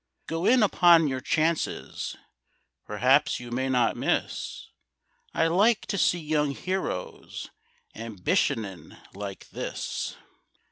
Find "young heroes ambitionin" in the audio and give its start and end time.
6.17-8.97